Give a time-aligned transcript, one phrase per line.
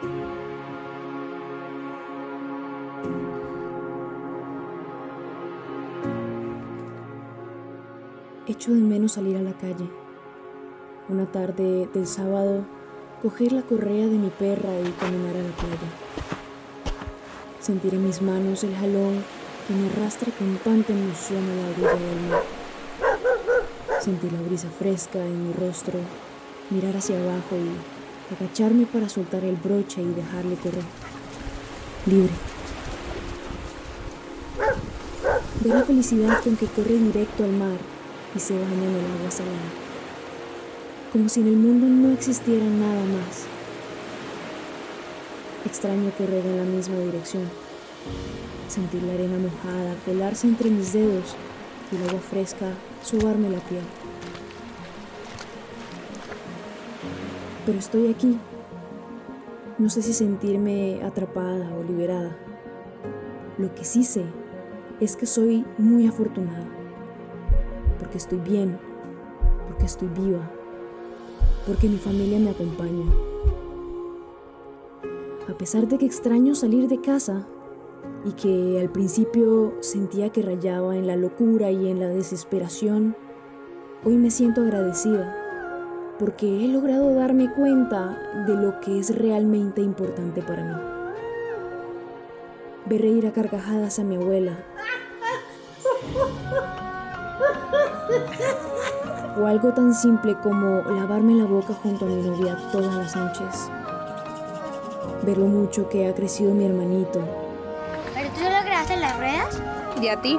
[0.00, 0.10] Echo
[8.72, 9.90] de menos salir a la calle.
[11.08, 12.64] Una tarde del sábado,
[13.22, 15.76] coger la correa de mi perra y caminar a la playa.
[17.58, 19.24] Sentir en mis manos el jalón
[19.66, 22.42] que me arrastra con tanta emoción a la orilla del mar.
[24.00, 25.98] Sentir la brisa fresca en mi rostro,
[26.70, 27.97] mirar hacia abajo y
[28.32, 30.84] agacharme para soltar el broche y dejarle correr.
[32.06, 32.32] Libre.
[35.60, 37.78] Ver la felicidad con que corre directo al mar
[38.34, 39.70] y se baña en el agua salada,
[41.12, 43.46] como si en el mundo no existiera nada más.
[45.66, 47.44] Extraño correr en la misma dirección,
[48.68, 51.34] sentir la arena mojada colarse entre mis dedos
[51.90, 52.66] y el agua fresca
[53.02, 53.82] sobarme la piel.
[57.68, 58.38] Pero estoy aquí.
[59.76, 62.34] No sé si sentirme atrapada o liberada.
[63.58, 64.24] Lo que sí sé
[65.00, 66.66] es que soy muy afortunada
[67.98, 68.78] porque estoy bien,
[69.66, 70.50] porque estoy viva,
[71.66, 73.04] porque mi familia me acompaña.
[75.46, 77.46] A pesar de que extraño salir de casa
[78.24, 83.14] y que al principio sentía que rayaba en la locura y en la desesperación,
[84.06, 85.47] hoy me siento agradecida
[86.18, 90.74] porque he logrado darme cuenta de lo que es realmente importante para mí.
[92.86, 94.56] Ver reír a carcajadas a mi abuela
[99.40, 103.70] o algo tan simple como lavarme la boca junto a mi novia todas las noches.
[105.22, 107.20] Ver lo mucho que ha crecido mi hermanito.
[108.14, 109.62] ¿Pero tú lo creaste en las ruedas?
[110.00, 110.38] ¿Y a ti?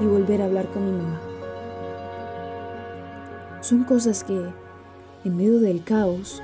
[0.00, 1.27] Y volver a hablar con mi mamá.
[3.60, 4.52] Son cosas que,
[5.24, 6.42] en medio del caos,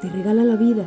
[0.00, 0.86] te regala la vida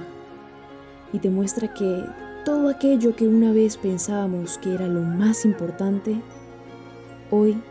[1.13, 2.05] y te muestra que
[2.45, 6.21] todo aquello que una vez pensábamos que era lo más importante,
[7.29, 7.61] hoy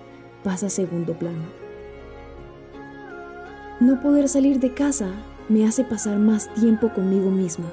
[0.43, 1.43] pasa a segundo plano.
[3.81, 5.11] No poder salir de casa
[5.49, 7.67] me hace pasar más tiempo conmigo misma,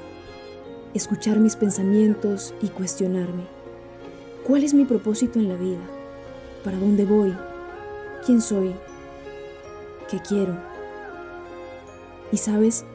[0.94, 3.44] escuchar mis pensamientos y cuestionarme.
[4.46, 5.82] ¿Cuál es mi propósito en la vida?
[6.64, 7.36] ¿Para dónde voy?
[8.26, 8.74] ¿Quién soy?
[10.10, 10.58] ¿Qué quiero?
[12.32, 12.86] Y sabes,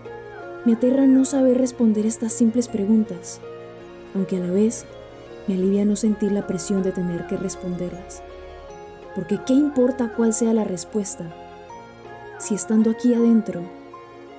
[0.65, 3.41] me aterra no saber responder estas simples preguntas
[4.15, 4.85] aunque a la vez
[5.47, 8.23] me alivia no sentir la presión de tener que responderlas.
[9.15, 11.35] Porque ¿qué importa cuál sea la respuesta
[12.39, 13.63] si estando aquí adentro,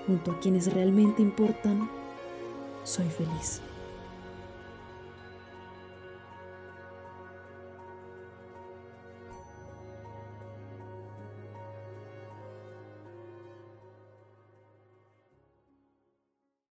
[0.07, 1.89] junto a quienes realmente importan,
[2.83, 3.61] soy feliz?